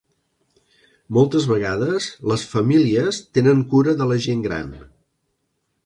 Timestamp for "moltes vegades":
1.17-2.09